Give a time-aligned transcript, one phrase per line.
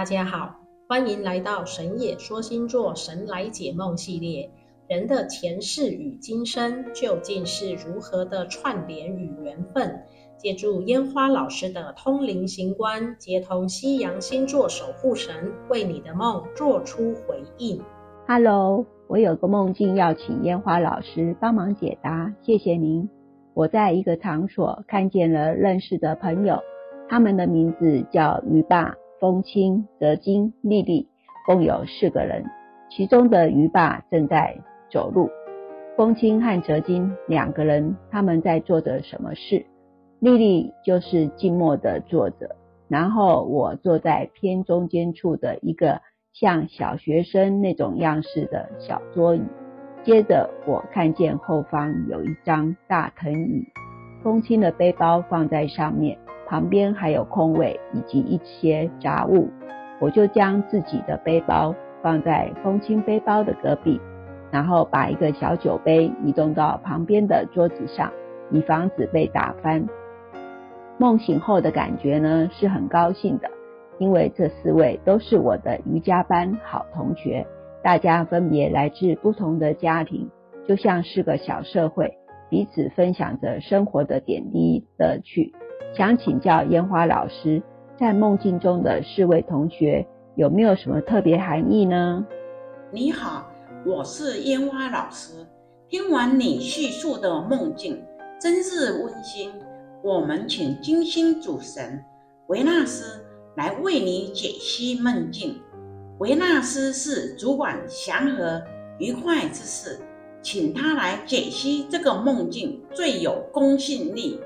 [0.00, 0.56] 大家好，
[0.88, 4.50] 欢迎来到神野说星座神来解梦系列。
[4.88, 9.94] 人的前世与今生究竟是如何的串联与缘分？
[10.38, 17.78] 借助烟花老师的通灵行观，接通西洋星座守护神，为你的梦做出回应。
[18.26, 23.06] Hello，我有个梦境要请烟花老师帮忙解答，谢谢您。
[23.52, 26.58] 我在一个场所看见了认识的朋友，
[27.06, 31.06] 他们的名字叫鱼爸、风清、泽金、丽丽，
[31.46, 32.42] 共有四个人。
[32.88, 34.56] 其中的鱼爸正在
[34.90, 35.28] 走路，
[35.96, 39.66] 风清和泽金两个人他们在做着什么事？
[40.20, 42.56] 丽丽就是静默的坐着，
[42.88, 46.00] 然后我坐在偏中间处的一个
[46.32, 49.42] 像小学生那种样式的小桌椅。
[50.02, 53.66] 接着我看见后方有一张大藤椅，
[54.22, 56.18] 风清的背包放在上面，
[56.50, 59.48] 旁边还有空位以及一些杂物。
[60.00, 64.00] 我就将自己的背包放在风清背包的隔壁，
[64.50, 68.10] 然后把一个小酒杯移动到旁边的桌子上，
[68.50, 69.86] 以防止被打翻。
[70.98, 73.48] 梦醒后的感觉呢，是很高兴的，
[73.98, 77.46] 因为这四位都是我的瑜伽班好同学。
[77.82, 80.28] 大家分别来自不同的家庭，
[80.66, 82.12] 就像是个小社会，
[82.48, 85.52] 彼此分享着生活的点滴乐趣。
[85.96, 87.62] 想请教烟花老师，
[87.98, 92.24] 在梦境中的四位同学有没有什么特别含义呢？
[92.92, 93.50] 你好，
[93.84, 95.46] 我是烟花老师。
[95.88, 98.00] 听完你叙述的梦境，
[98.40, 99.52] 真是温馨。
[100.02, 102.02] 我们请金星主神
[102.46, 103.24] 维纳斯
[103.56, 105.60] 来为你解析梦境。
[106.18, 108.62] 维纳斯是主管祥和
[108.98, 109.98] 愉快之事，
[110.40, 114.38] 请他来解析这个梦境最有公信力。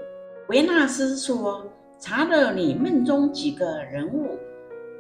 [0.48, 1.64] 维纳斯说
[1.98, 4.38] ：“查了你梦中几个人物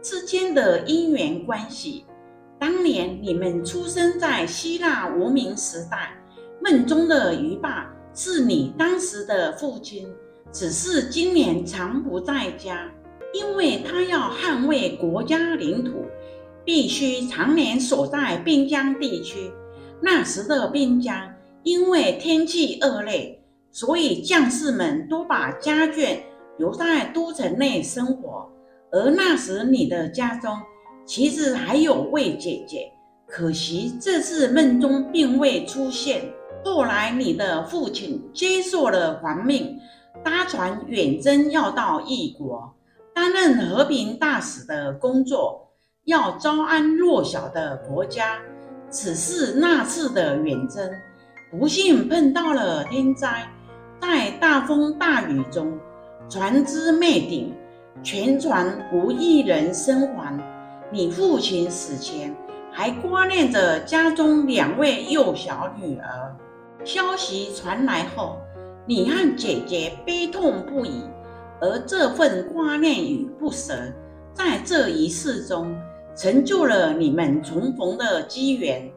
[0.00, 2.04] 之间的因缘关系，
[2.58, 6.16] 当年你们出生在希腊文明时代，
[6.62, 10.08] 梦中的鱼爸是你当时的父亲，
[10.50, 12.90] 只是今年常不在家，
[13.34, 16.06] 因为他要捍卫国家领土。”
[16.66, 19.52] 必须常年守在边疆地区。
[20.00, 23.38] 那时的边疆因为天气恶劣，
[23.74, 26.16] 所以将士们都把家眷
[26.58, 28.48] 留在都城内生活。
[28.92, 30.56] 而那时你的家中
[31.04, 32.92] 其实还有位姐姐，
[33.26, 36.22] 可惜这次梦中并未出现。
[36.64, 39.76] 后来你的父亲接受了皇命，
[40.22, 42.72] 搭船远征，要到异国
[43.12, 45.60] 担任和平大使的工作。
[46.04, 48.38] 要招安弱小的国家，
[48.90, 50.88] 只是那次的远征，
[51.50, 53.48] 不幸碰到了天灾，
[54.06, 55.78] 在大风大雨中，
[56.28, 57.54] 船只灭顶，
[58.02, 60.38] 全船无一人生还。
[60.90, 62.36] 你父亲死前
[62.70, 66.36] 还挂念着家中两位幼小女儿。
[66.84, 68.36] 消息传来后，
[68.86, 71.04] 你和姐姐悲痛不已，
[71.62, 73.72] 而这份挂念与不舍，
[74.34, 75.74] 在这一世中。
[76.14, 78.88] 成就了你们重逢的机缘，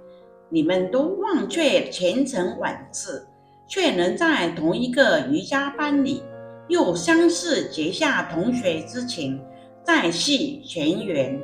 [0.50, 3.26] 你们都忘却前尘往事，
[3.68, 6.24] 却能在同一个瑜伽班里
[6.68, 9.40] 又相似结下同学之情，
[9.84, 11.40] 再续前缘。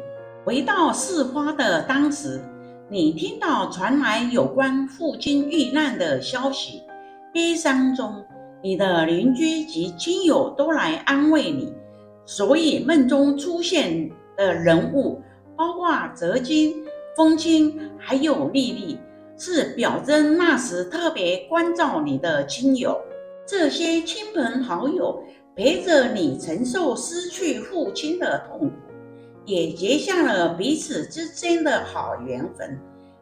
[0.46, 2.42] 回到事发的当时，
[2.90, 6.82] 你听到传来有关父亲遇难的消息，
[7.34, 8.24] 悲伤中，
[8.62, 11.74] 你的邻居及亲友都来安慰你，
[12.26, 15.22] 所以梦中出现的人物。
[15.56, 16.74] 包括泽金、
[17.16, 18.98] 风清，还有丽丽，
[19.38, 23.00] 是表征那时特别关照你的亲友。
[23.46, 25.22] 这些亲朋好友
[25.56, 28.72] 陪着你承受失去父亲的痛苦，
[29.46, 32.80] 也结下了彼此之间的好缘分。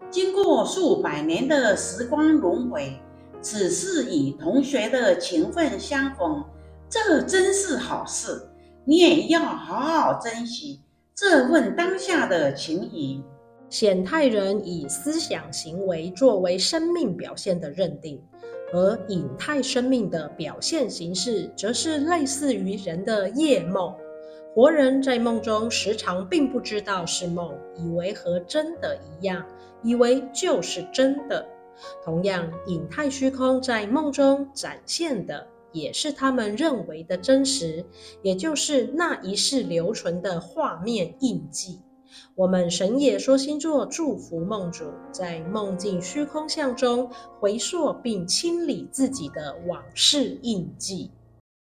[0.09, 2.99] 经过数百年的时光轮回，
[3.41, 6.43] 此世与同学的情分相逢，
[6.89, 8.47] 这真是好事。
[8.85, 10.81] 你也要好好珍惜。
[11.15, 13.23] 这份当下的情谊，
[13.71, 18.21] 显太人以思想行为作为生命表现的认定，
[18.73, 23.95] 而隐态生命的表现形式，则是类似于人的夜梦。
[24.53, 29.41] 活人在梦中时常并不知道是梦，以为和真的一样，
[29.81, 31.47] 以为就是真的。
[32.03, 35.47] 同样，隐态虚空在梦中展现的。
[35.71, 37.85] 也是他们认为的真实，
[38.21, 41.79] 也就是那一世留存的画面印记。
[42.35, 47.09] 我们神野说星座祝福梦主在梦境虚空相中
[47.39, 51.11] 回溯并清理自己的往事印记。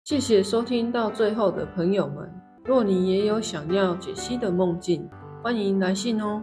[0.05, 2.29] 谢谢收听到最后的朋友们，
[2.65, 5.09] 若你也有想要解析的梦境，
[5.43, 6.43] 欢迎来信哦。